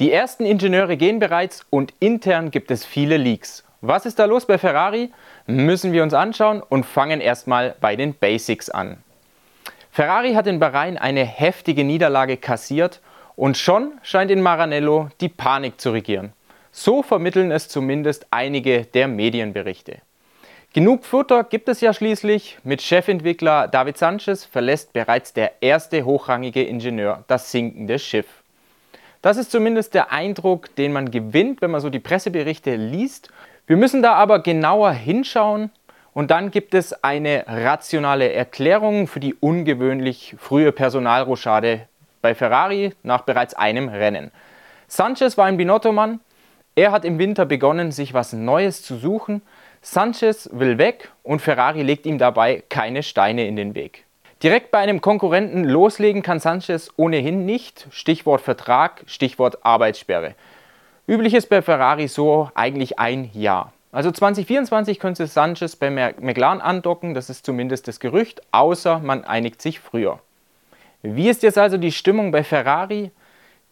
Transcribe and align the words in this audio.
Die 0.00 0.12
ersten 0.12 0.46
Ingenieure 0.46 0.96
gehen 0.96 1.18
bereits 1.18 1.66
und 1.70 1.92
intern 1.98 2.52
gibt 2.52 2.70
es 2.70 2.84
viele 2.84 3.16
Leaks. 3.16 3.64
Was 3.80 4.06
ist 4.06 4.20
da 4.20 4.26
los 4.26 4.46
bei 4.46 4.56
Ferrari? 4.56 5.10
Müssen 5.48 5.92
wir 5.92 6.04
uns 6.04 6.14
anschauen 6.14 6.62
und 6.62 6.86
fangen 6.86 7.20
erstmal 7.20 7.74
bei 7.80 7.96
den 7.96 8.14
Basics 8.14 8.70
an. 8.70 8.98
Ferrari 9.90 10.34
hat 10.34 10.46
in 10.46 10.60
Bahrain 10.60 10.98
eine 10.98 11.24
heftige 11.24 11.82
Niederlage 11.82 12.36
kassiert 12.36 13.00
und 13.34 13.56
schon 13.56 13.90
scheint 14.02 14.30
in 14.30 14.40
Maranello 14.40 15.08
die 15.20 15.28
Panik 15.28 15.80
zu 15.80 15.90
regieren. 15.90 16.32
So 16.70 17.02
vermitteln 17.02 17.50
es 17.50 17.68
zumindest 17.68 18.28
einige 18.30 18.84
der 18.84 19.08
Medienberichte. 19.08 19.98
Genug 20.74 21.04
Futter 21.04 21.42
gibt 21.42 21.68
es 21.68 21.80
ja 21.80 21.92
schließlich. 21.92 22.58
Mit 22.62 22.82
Chefentwickler 22.82 23.66
David 23.66 23.98
Sanchez 23.98 24.44
verlässt 24.44 24.92
bereits 24.92 25.32
der 25.32 25.60
erste 25.60 26.04
hochrangige 26.04 26.62
Ingenieur 26.62 27.24
das 27.26 27.50
sinkende 27.50 27.98
Schiff. 27.98 28.26
Das 29.20 29.36
ist 29.36 29.50
zumindest 29.50 29.94
der 29.94 30.12
Eindruck, 30.12 30.74
den 30.76 30.92
man 30.92 31.10
gewinnt, 31.10 31.60
wenn 31.60 31.72
man 31.72 31.80
so 31.80 31.90
die 31.90 31.98
Presseberichte 31.98 32.76
liest. 32.76 33.30
Wir 33.66 33.76
müssen 33.76 34.02
da 34.02 34.14
aber 34.14 34.38
genauer 34.40 34.92
hinschauen 34.92 35.70
und 36.14 36.30
dann 36.30 36.50
gibt 36.50 36.74
es 36.74 37.04
eine 37.04 37.44
rationale 37.46 38.32
Erklärung 38.32 39.06
für 39.06 39.20
die 39.20 39.34
ungewöhnlich 39.34 40.36
frühe 40.38 40.72
Personalrochade 40.72 41.88
bei 42.22 42.34
Ferrari 42.34 42.92
nach 43.02 43.22
bereits 43.22 43.54
einem 43.54 43.88
Rennen. 43.88 44.30
Sanchez 44.86 45.36
war 45.36 45.46
ein 45.46 45.56
Binotto-Mann. 45.56 46.20
Er 46.74 46.92
hat 46.92 47.04
im 47.04 47.18
Winter 47.18 47.44
begonnen, 47.44 47.92
sich 47.92 48.14
was 48.14 48.32
Neues 48.32 48.82
zu 48.82 48.96
suchen. 48.96 49.42
Sanchez 49.82 50.48
will 50.52 50.78
weg 50.78 51.10
und 51.22 51.42
Ferrari 51.42 51.82
legt 51.82 52.06
ihm 52.06 52.18
dabei 52.18 52.62
keine 52.68 53.02
Steine 53.02 53.46
in 53.46 53.56
den 53.56 53.74
Weg. 53.74 54.04
Direkt 54.42 54.70
bei 54.70 54.78
einem 54.78 55.00
Konkurrenten 55.00 55.64
loslegen 55.64 56.22
kann 56.22 56.38
Sanchez 56.38 56.92
ohnehin 56.96 57.44
nicht. 57.44 57.88
Stichwort 57.90 58.40
Vertrag, 58.40 59.02
Stichwort 59.06 59.64
Arbeitssperre. 59.64 60.36
Üblich 61.08 61.34
ist 61.34 61.48
bei 61.48 61.60
Ferrari 61.60 62.06
so 62.06 62.48
eigentlich 62.54 63.00
ein 63.00 63.30
Jahr. 63.32 63.72
Also 63.90 64.12
2024 64.12 65.00
könnte 65.00 65.26
Sanchez 65.26 65.74
bei 65.74 65.90
McLaren 65.90 66.60
andocken, 66.60 67.14
das 67.14 67.30
ist 67.30 67.44
zumindest 67.44 67.88
das 67.88 67.98
Gerücht, 67.98 68.42
außer 68.52 69.00
man 69.00 69.24
einigt 69.24 69.60
sich 69.60 69.80
früher. 69.80 70.20
Wie 71.02 71.28
ist 71.28 71.42
jetzt 71.42 71.58
also 71.58 71.76
die 71.76 71.90
Stimmung 71.90 72.30
bei 72.30 72.44
Ferrari? 72.44 73.10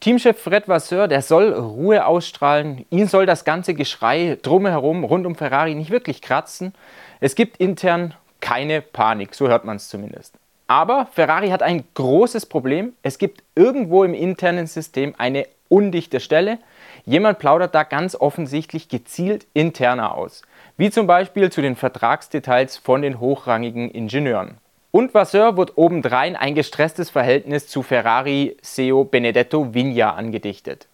Teamchef 0.01 0.41
Fred 0.41 0.67
Vasseur, 0.67 1.07
der 1.07 1.23
soll 1.23 1.53
Ruhe 1.53 2.07
ausstrahlen. 2.07 2.87
Ihn 2.91 3.07
soll 3.07 3.27
das 3.27 3.45
ganze 3.45 3.75
Geschrei 3.75 4.37
drumherum 4.43 5.05
rund 5.05 5.27
um 5.27 5.37
Ferrari 5.37 5.77
nicht 5.77 5.91
wirklich 5.91 6.23
kratzen. 6.23 6.75
Es 7.21 7.37
gibt 7.37 7.59
intern 7.59 8.15
keine 8.41 8.83
Panik, 8.83 9.35
so 9.35 9.47
hört 9.47 9.65
man 9.65 9.77
es 9.77 9.89
zumindest. 9.89 10.35
Aber 10.67 11.07
Ferrari 11.13 11.51
hat 11.51 11.63
ein 11.63 11.85
großes 11.95 12.47
Problem. 12.47 12.95
Es 13.03 13.19
gibt 13.19 13.43
irgendwo 13.55 14.03
im 14.05 14.15
internen 14.15 14.67
System 14.67 15.15
eine 15.17 15.47
undichte 15.69 16.21
Stelle. 16.21 16.59
Jemand 17.05 17.39
plaudert 17.39 17.75
da 17.75 17.85
ganz 17.85 18.17
offensichtlich 18.17 18.89
gezielt 18.89 19.47
interner 19.55 20.15
aus. 20.15 20.43
Wie 20.77 20.91
zum 20.91 21.07
Beispiel 21.07 21.51
zu 21.51 21.63
den 21.63 21.77
Vertragsdetails 21.77 22.77
von 22.77 23.03
den 23.03 23.21
hochrangigen 23.21 23.91
Ingenieuren. 23.91 24.59
Und 24.91 25.15
Vasseur 25.15 25.57
wird 25.57 25.77
obendrein 25.77 26.37
ein 26.37 26.55
gestresstes 26.55 27.11
Verhältnis 27.11 27.69
zu 27.69 27.83
Ferrari-CEO 27.83 29.05
Benedetto 29.05 29.75
Vigna 29.75 30.15
angedichtet. 30.15 30.89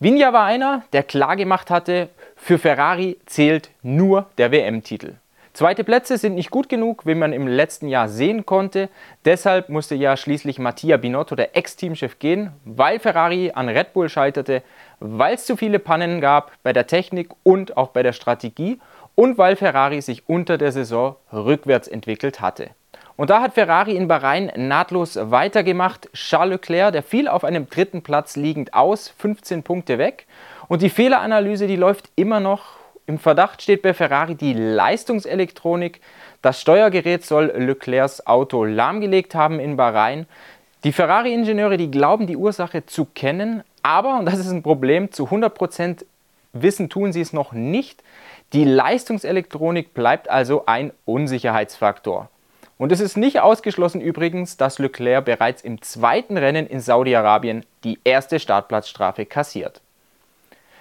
Vigna 0.00 0.32
war 0.32 0.44
einer, 0.44 0.84
der 0.92 1.02
klargemacht 1.02 1.70
hatte, 1.70 2.08
für 2.36 2.58
Ferrari 2.58 3.18
zählt 3.26 3.70
nur 3.82 4.26
der 4.38 4.52
WM-Titel. 4.52 5.14
Zweite 5.58 5.82
Plätze 5.82 6.18
sind 6.18 6.36
nicht 6.36 6.52
gut 6.52 6.68
genug, 6.68 7.04
wie 7.04 7.16
man 7.16 7.32
im 7.32 7.48
letzten 7.48 7.88
Jahr 7.88 8.08
sehen 8.08 8.46
konnte. 8.46 8.88
Deshalb 9.24 9.70
musste 9.70 9.96
ja 9.96 10.16
schließlich 10.16 10.60
Mattia 10.60 10.98
Binotto, 10.98 11.34
der 11.34 11.56
Ex-Teamchef, 11.56 12.20
gehen, 12.20 12.52
weil 12.64 13.00
Ferrari 13.00 13.50
an 13.52 13.68
Red 13.68 13.92
Bull 13.92 14.08
scheiterte, 14.08 14.62
weil 15.00 15.34
es 15.34 15.46
zu 15.46 15.56
viele 15.56 15.80
Pannen 15.80 16.20
gab 16.20 16.52
bei 16.62 16.72
der 16.72 16.86
Technik 16.86 17.30
und 17.42 17.76
auch 17.76 17.88
bei 17.88 18.04
der 18.04 18.12
Strategie 18.12 18.78
und 19.16 19.36
weil 19.36 19.56
Ferrari 19.56 20.00
sich 20.00 20.28
unter 20.28 20.58
der 20.58 20.70
Saison 20.70 21.16
rückwärts 21.32 21.88
entwickelt 21.88 22.40
hatte. 22.40 22.70
Und 23.16 23.30
da 23.30 23.40
hat 23.40 23.54
Ferrari 23.54 23.96
in 23.96 24.06
Bahrain 24.06 24.52
nahtlos 24.54 25.18
weitergemacht. 25.20 26.08
Charles 26.12 26.52
Leclerc, 26.52 26.92
der 26.92 27.02
fiel 27.02 27.26
auf 27.26 27.42
einem 27.42 27.68
dritten 27.68 28.02
Platz 28.02 28.36
liegend 28.36 28.74
aus, 28.74 29.08
15 29.08 29.64
Punkte 29.64 29.98
weg. 29.98 30.28
Und 30.68 30.82
die 30.82 30.88
Fehleranalyse, 30.88 31.66
die 31.66 31.74
läuft 31.74 32.10
immer 32.14 32.38
noch 32.38 32.78
im 33.08 33.18
Verdacht 33.18 33.62
steht 33.62 33.80
bei 33.80 33.94
Ferrari 33.94 34.34
die 34.34 34.52
Leistungselektronik. 34.52 36.02
Das 36.42 36.60
Steuergerät 36.60 37.24
soll 37.24 37.46
Leclercs 37.56 38.26
Auto 38.26 38.64
lahmgelegt 38.64 39.34
haben 39.34 39.58
in 39.60 39.78
Bahrain. 39.78 40.26
Die 40.84 40.92
Ferrari-Ingenieure, 40.92 41.78
die 41.78 41.90
glauben, 41.90 42.26
die 42.26 42.36
Ursache 42.36 42.84
zu 42.84 43.06
kennen, 43.06 43.64
aber, 43.82 44.18
und 44.18 44.26
das 44.26 44.38
ist 44.38 44.50
ein 44.50 44.62
Problem, 44.62 45.10
zu 45.10 45.24
100% 45.24 46.04
wissen 46.52 46.90
tun 46.90 47.14
sie 47.14 47.22
es 47.22 47.32
noch 47.32 47.52
nicht. 47.52 48.02
Die 48.52 48.64
Leistungselektronik 48.64 49.94
bleibt 49.94 50.28
also 50.28 50.66
ein 50.66 50.92
Unsicherheitsfaktor. 51.06 52.28
Und 52.76 52.92
es 52.92 53.00
ist 53.00 53.16
nicht 53.16 53.40
ausgeschlossen 53.40 54.02
übrigens, 54.02 54.58
dass 54.58 54.78
Leclerc 54.78 55.24
bereits 55.24 55.62
im 55.62 55.80
zweiten 55.80 56.36
Rennen 56.36 56.66
in 56.66 56.80
Saudi-Arabien 56.80 57.64
die 57.84 57.98
erste 58.04 58.38
Startplatzstrafe 58.38 59.24
kassiert. 59.24 59.80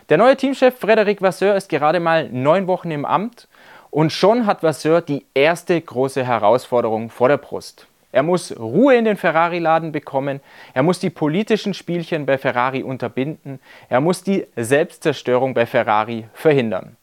Der 0.10 0.18
neue 0.18 0.38
Teamchef 0.38 0.80
Frederic 0.80 1.22
Vasseur 1.22 1.56
ist 1.56 1.68
gerade 1.68 2.00
mal 2.00 2.30
neun 2.30 2.68
Wochen 2.68 2.92
im 2.92 3.04
Amt 3.04 3.50
und 3.90 4.14
schon 4.14 4.46
hat 4.46 4.64
Vasseur 4.64 5.02
die 5.02 5.26
erste 5.34 5.82
große 5.82 6.26
Herausforderung 6.26 7.10
vor 7.10 7.28
der 7.28 7.36
Brust. 7.36 7.88
Er 8.14 8.24
muss 8.24 8.58
Ruhe 8.58 8.96
in 8.96 9.04
den 9.04 9.18
Ferrari-Laden 9.18 9.92
bekommen, 9.92 10.40
er 10.74 10.84
muss 10.84 11.00
die 11.00 11.10
politischen 11.10 11.74
Spielchen 11.74 12.26
bei 12.26 12.38
Ferrari 12.38 12.84
unterbinden, 12.84 13.60
er 13.90 14.00
muss 14.00 14.24
die 14.24 14.48
Selbstzerstörung 14.56 15.54
bei 15.54 15.66
Ferrari 15.66 16.24
verhindern. 16.34 16.96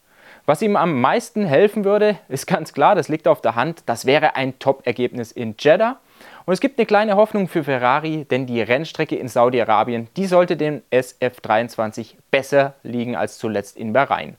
Was 0.46 0.62
ihm 0.62 0.74
am 0.74 0.98
meisten 0.98 1.44
helfen 1.44 1.84
würde, 1.84 2.16
ist 2.30 2.46
ganz 2.46 2.72
klar, 2.72 2.94
das 2.94 3.08
liegt 3.08 3.28
auf 3.28 3.42
der 3.42 3.54
Hand, 3.54 3.82
das 3.84 4.06
wäre 4.06 4.34
ein 4.36 4.58
Top-Ergebnis 4.58 5.30
in 5.30 5.56
Jeddah 5.58 5.98
und 6.46 6.52
es 6.52 6.60
gibt 6.60 6.78
eine 6.78 6.86
kleine 6.86 7.16
Hoffnung 7.16 7.48
für 7.48 7.64
Ferrari, 7.64 8.26
denn 8.30 8.46
die 8.46 8.60
Rennstrecke 8.60 9.16
in 9.16 9.28
Saudi-Arabien, 9.28 10.08
die 10.16 10.26
sollte 10.26 10.56
dem 10.56 10.82
SF23 10.92 12.14
besser 12.30 12.74
liegen 12.82 13.16
als 13.16 13.38
zuletzt 13.38 13.76
in 13.76 13.92
Bahrain. 13.92 14.36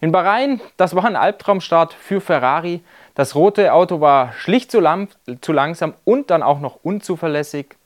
In 0.00 0.12
Bahrain, 0.12 0.60
das 0.76 0.94
war 0.94 1.04
ein 1.04 1.16
Albtraumstart 1.16 1.94
für 1.94 2.20
Ferrari. 2.20 2.82
Das 3.14 3.34
rote 3.34 3.72
Auto 3.72 4.00
war 4.00 4.32
schlicht 4.34 4.70
zu, 4.70 4.80
lang, 4.80 5.08
zu 5.40 5.52
langsam 5.52 5.94
und 6.04 6.30
dann 6.30 6.42
auch 6.42 6.60
noch 6.60 6.80
unzuverlässig. 6.82 7.76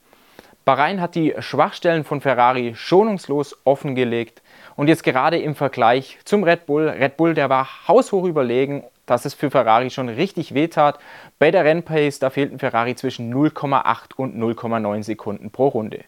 Bahrain 0.65 1.01
hat 1.01 1.15
die 1.15 1.33
Schwachstellen 1.39 2.03
von 2.03 2.21
Ferrari 2.21 2.73
schonungslos 2.75 3.57
offengelegt. 3.63 4.41
Und 4.75 4.87
jetzt 4.87 5.03
gerade 5.03 5.37
im 5.39 5.55
Vergleich 5.55 6.19
zum 6.23 6.43
Red 6.43 6.65
Bull, 6.65 6.87
Red 6.87 7.17
Bull, 7.17 7.33
der 7.33 7.49
war 7.49 7.67
haushoch 7.87 8.25
überlegen 8.25 8.83
dass 9.11 9.25
es 9.25 9.33
für 9.33 9.51
Ferrari 9.51 9.89
schon 9.89 10.07
richtig 10.07 10.53
wehtat. 10.53 10.97
Bei 11.37 11.51
der 11.51 11.65
Rennpace, 11.65 12.19
da 12.19 12.29
fehlten 12.29 12.59
Ferrari 12.59 12.95
zwischen 12.95 13.33
0,8 13.33 14.15
und 14.15 14.37
0,9 14.37 15.03
Sekunden 15.03 15.51
pro 15.51 15.67
Runde. 15.67 15.99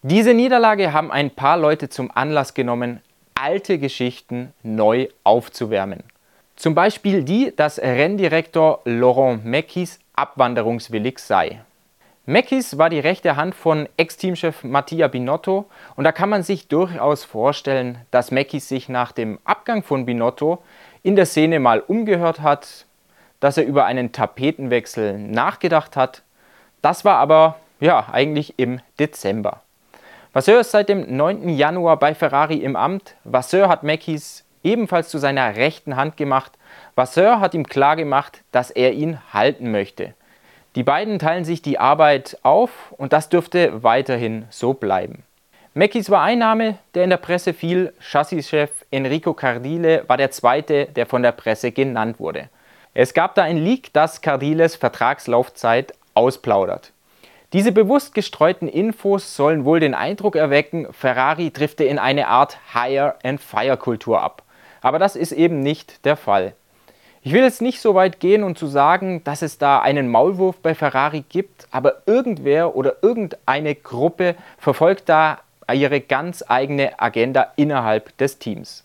Diese 0.00 0.32
Niederlage 0.32 0.92
haben 0.92 1.12
ein 1.12 1.30
paar 1.30 1.58
Leute 1.58 1.90
zum 1.90 2.10
Anlass 2.12 2.54
genommen, 2.54 3.00
alte 3.34 3.78
Geschichten 3.78 4.52
neu 4.62 5.08
aufzuwärmen. 5.24 6.04
Zum 6.56 6.74
Beispiel 6.74 7.22
die, 7.22 7.52
dass 7.54 7.78
Renndirektor 7.78 8.80
Laurent 8.84 9.44
Meckis 9.44 9.98
abwanderungswillig 10.14 11.18
sei. 11.18 11.60
Meckis 12.24 12.78
war 12.78 12.88
die 12.88 13.00
rechte 13.00 13.34
Hand 13.34 13.52
von 13.52 13.88
Ex-Teamchef 13.96 14.62
Mattia 14.62 15.08
Binotto 15.08 15.64
und 15.96 16.04
da 16.04 16.12
kann 16.12 16.28
man 16.28 16.44
sich 16.44 16.68
durchaus 16.68 17.24
vorstellen, 17.24 17.98
dass 18.12 18.30
Meckis 18.30 18.68
sich 18.68 18.88
nach 18.88 19.10
dem 19.10 19.40
Abgang 19.42 19.82
von 19.82 20.06
Binotto 20.06 20.62
in 21.02 21.16
der 21.16 21.26
Szene 21.26 21.58
mal 21.58 21.80
umgehört 21.80 22.40
hat, 22.40 22.86
dass 23.40 23.56
er 23.56 23.64
über 23.64 23.86
einen 23.86 24.12
Tapetenwechsel 24.12 25.18
nachgedacht 25.18 25.96
hat. 25.96 26.22
Das 26.80 27.04
war 27.04 27.16
aber 27.16 27.56
ja 27.80 28.06
eigentlich 28.12 28.56
im 28.56 28.78
Dezember. 29.00 29.62
Vasseur 30.32 30.60
ist 30.60 30.70
seit 30.70 30.88
dem 30.88 31.16
9. 31.16 31.48
Januar 31.48 31.98
bei 31.98 32.14
Ferrari 32.14 32.58
im 32.58 32.76
Amt. 32.76 33.16
Vasseur 33.24 33.68
hat 33.68 33.82
Mackies 33.82 34.44
ebenfalls 34.62 35.08
zu 35.08 35.18
seiner 35.18 35.56
rechten 35.56 35.96
Hand 35.96 36.16
gemacht. 36.16 36.52
Vasseur 36.94 37.40
hat 37.40 37.54
ihm 37.54 37.66
klargemacht, 37.66 38.44
dass 38.52 38.70
er 38.70 38.92
ihn 38.92 39.18
halten 39.32 39.72
möchte. 39.72 40.14
Die 40.74 40.82
beiden 40.82 41.18
teilen 41.18 41.44
sich 41.44 41.60
die 41.60 41.78
Arbeit 41.78 42.38
auf 42.42 42.70
und 42.96 43.12
das 43.12 43.28
dürfte 43.28 43.82
weiterhin 43.82 44.46
so 44.48 44.72
bleiben. 44.72 45.22
Meckis 45.74 46.10
war 46.10 46.22
ein 46.22 46.38
Name, 46.38 46.78
der 46.94 47.04
in 47.04 47.10
der 47.10 47.18
Presse 47.18 47.52
fiel. 47.52 47.92
Chassischef 47.98 48.70
Enrico 48.90 49.34
Cardile 49.34 50.04
war 50.06 50.16
der 50.16 50.30
zweite, 50.30 50.86
der 50.86 51.06
von 51.06 51.22
der 51.22 51.32
Presse 51.32 51.72
genannt 51.72 52.18
wurde. 52.18 52.48
Es 52.94 53.14
gab 53.14 53.34
da 53.34 53.42
ein 53.42 53.56
Leak, 53.56 53.92
das 53.92 54.20
Cardiles 54.20 54.76
Vertragslaufzeit 54.76 55.94
ausplaudert. 56.14 56.92
Diese 57.52 57.72
bewusst 57.72 58.14
gestreuten 58.14 58.68
Infos 58.68 59.36
sollen 59.36 59.66
wohl 59.66 59.80
den 59.80 59.94
Eindruck 59.94 60.36
erwecken, 60.36 60.88
Ferrari 60.92 61.50
drifte 61.50 61.84
in 61.84 61.98
eine 61.98 62.28
Art 62.28 62.58
Hire-and-Fire-Kultur 62.72 64.22
ab. 64.22 64.42
Aber 64.80 64.98
das 64.98 65.16
ist 65.16 65.32
eben 65.32 65.60
nicht 65.60 66.04
der 66.06 66.16
Fall. 66.16 66.54
Ich 67.24 67.32
will 67.32 67.42
jetzt 67.42 67.62
nicht 67.62 67.80
so 67.80 67.94
weit 67.94 68.18
gehen 68.18 68.42
und 68.42 68.58
zu 68.58 68.66
sagen, 68.66 69.22
dass 69.22 69.42
es 69.42 69.56
da 69.56 69.80
einen 69.80 70.08
Maulwurf 70.08 70.56
bei 70.56 70.74
Ferrari 70.74 71.24
gibt, 71.28 71.68
aber 71.70 72.02
irgendwer 72.06 72.74
oder 72.74 72.96
irgendeine 73.00 73.76
Gruppe 73.76 74.34
verfolgt 74.58 75.08
da 75.08 75.38
ihre 75.72 76.00
ganz 76.00 76.44
eigene 76.48 76.98
Agenda 77.00 77.52
innerhalb 77.54 78.16
des 78.18 78.40
Teams. 78.40 78.84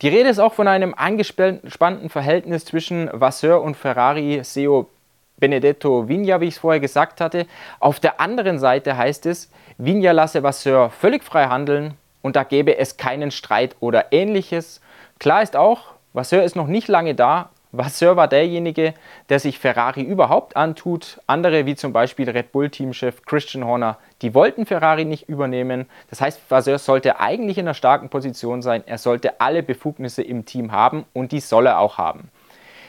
Die 0.00 0.08
Rede 0.08 0.30
ist 0.30 0.38
auch 0.38 0.54
von 0.54 0.68
einem 0.68 0.94
angespannten 0.94 2.08
Verhältnis 2.08 2.64
zwischen 2.64 3.10
Vasseur 3.12 3.60
und 3.60 3.76
Ferrari 3.76 4.40
CEO 4.42 4.88
Benedetto 5.36 6.08
Vigna, 6.08 6.40
wie 6.40 6.46
ich 6.46 6.54
es 6.54 6.60
vorher 6.60 6.80
gesagt 6.80 7.20
hatte. 7.20 7.46
Auf 7.78 8.00
der 8.00 8.22
anderen 8.22 8.58
Seite 8.58 8.96
heißt 8.96 9.26
es, 9.26 9.50
Vigna 9.76 10.12
lasse 10.12 10.42
Vasseur 10.42 10.88
völlig 10.88 11.22
frei 11.22 11.44
handeln 11.48 11.92
und 12.22 12.36
da 12.36 12.44
gäbe 12.44 12.78
es 12.78 12.96
keinen 12.96 13.30
Streit 13.30 13.76
oder 13.80 14.12
ähnliches. 14.12 14.80
Klar 15.18 15.42
ist 15.42 15.56
auch, 15.56 15.88
Vasseur 16.14 16.42
ist 16.42 16.56
noch 16.56 16.68
nicht 16.68 16.88
lange 16.88 17.14
da. 17.14 17.50
Vasseur 17.72 18.16
war 18.16 18.28
derjenige, 18.28 18.94
der 19.28 19.40
sich 19.40 19.58
Ferrari 19.58 20.02
überhaupt 20.02 20.56
antut. 20.56 21.20
Andere, 21.26 21.66
wie 21.66 21.74
zum 21.74 21.92
Beispiel 21.92 22.30
Red 22.30 22.52
Bull-Teamchef 22.52 23.22
Christian 23.26 23.64
Horner, 23.64 23.98
die 24.22 24.34
wollten 24.34 24.66
Ferrari 24.66 25.04
nicht 25.04 25.28
übernehmen. 25.28 25.86
Das 26.08 26.20
heißt, 26.20 26.40
Vasseur 26.48 26.78
sollte 26.78 27.20
eigentlich 27.20 27.58
in 27.58 27.66
einer 27.66 27.74
starken 27.74 28.08
Position 28.08 28.62
sein. 28.62 28.82
Er 28.86 28.98
sollte 28.98 29.40
alle 29.40 29.62
Befugnisse 29.62 30.22
im 30.22 30.44
Team 30.44 30.72
haben 30.72 31.04
und 31.12 31.32
die 31.32 31.40
soll 31.40 31.66
er 31.66 31.80
auch 31.80 31.98
haben. 31.98 32.30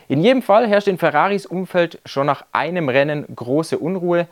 In 0.07 0.21
jedem 0.21 0.41
Fall 0.41 0.67
herrscht 0.67 0.87
in 0.87 0.97
Ferraris 0.97 1.45
Umfeld 1.45 1.99
schon 2.05 2.27
nach 2.27 2.45
einem 2.53 2.87
Rennen 2.87 3.25
große 3.35 3.77
Unruhe. 3.77 4.27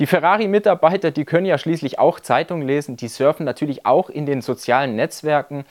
Die 0.00 0.06
Ferrari-Mitarbeiter, 0.06 1.10
die 1.10 1.24
können 1.24 1.46
ja 1.46 1.58
schließlich 1.58 1.98
auch 1.98 2.18
Zeitungen 2.18 2.66
lesen, 2.66 2.96
die 2.96 3.06
surfen 3.06 3.44
natürlich 3.44 3.86
auch 3.86 4.10
in 4.10 4.26
den 4.26 4.40
sozialen 4.40 4.96
Netzwerken. 4.96 5.64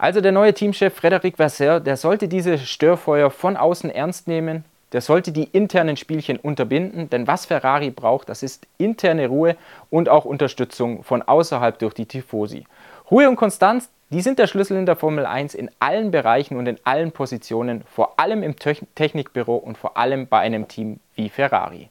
Also 0.00 0.22
der 0.22 0.32
neue 0.32 0.54
Teamchef 0.54 0.94
Frederic 0.94 1.38
Vasseur, 1.38 1.78
der 1.78 1.98
sollte 1.98 2.26
diese 2.26 2.56
Störfeuer 2.56 3.30
von 3.30 3.58
außen 3.58 3.90
ernst 3.90 4.28
nehmen, 4.28 4.64
der 4.92 5.02
sollte 5.02 5.30
die 5.30 5.44
internen 5.44 5.98
Spielchen 5.98 6.38
unterbinden, 6.38 7.10
denn 7.10 7.26
was 7.26 7.44
Ferrari 7.44 7.90
braucht, 7.90 8.30
das 8.30 8.42
ist 8.42 8.66
interne 8.78 9.26
Ruhe 9.26 9.56
und 9.90 10.08
auch 10.08 10.24
Unterstützung 10.24 11.02
von 11.02 11.20
außerhalb 11.20 11.78
durch 11.78 11.92
die 11.92 12.06
Tifosi. 12.06 12.64
Ruhe 13.10 13.28
und 13.28 13.36
Konstanz, 13.36 13.90
die 14.08 14.22
sind 14.22 14.38
der 14.38 14.46
Schlüssel 14.46 14.78
in 14.78 14.86
der 14.86 14.96
Formel 14.96 15.26
1 15.26 15.54
in 15.54 15.70
allen 15.80 16.10
Bereichen 16.10 16.56
und 16.56 16.66
in 16.66 16.78
allen 16.84 17.12
Positionen, 17.12 17.84
vor 17.84 18.18
allem 18.18 18.42
im 18.42 18.56
Technikbüro 18.56 19.56
und 19.56 19.76
vor 19.76 19.98
allem 19.98 20.28
bei 20.28 20.38
einem 20.38 20.66
Team 20.66 21.00
wie 21.14 21.28
Ferrari. 21.28 21.90